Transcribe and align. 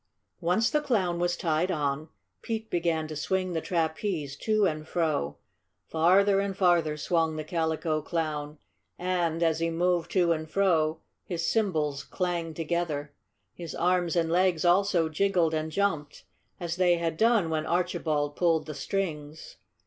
Once 0.39 0.71
the 0.71 0.81
Clown 0.81 1.19
was 1.19 1.37
tied 1.37 1.69
on, 1.69 2.09
Pete 2.41 2.71
began 2.71 3.07
to 3.07 3.15
swing 3.15 3.53
the 3.53 3.61
trapeze 3.61 4.35
to 4.37 4.65
and 4.65 4.87
fro. 4.87 5.37
Farther 5.89 6.39
and 6.39 6.57
farther 6.57 6.97
swung 6.97 7.35
the 7.35 7.43
Calico 7.43 8.01
Clown, 8.01 8.57
and, 8.97 9.43
as 9.43 9.59
he 9.59 9.69
moved 9.69 10.09
to 10.13 10.31
and 10.31 10.49
fro, 10.49 11.01
his 11.23 11.45
cymbals 11.47 12.03
clanged 12.03 12.55
together. 12.55 13.13
His 13.53 13.75
arms 13.75 14.15
and 14.15 14.31
legs 14.31 14.65
also 14.65 15.07
jiggled 15.07 15.53
and 15.53 15.71
jumped, 15.71 16.23
as 16.59 16.77
they 16.77 16.97
had 16.97 17.15
done 17.15 17.51
when 17.51 17.67
Archibald 17.67 18.35
pulled 18.35 18.65
the 18.65 18.73
strings. 18.73 19.57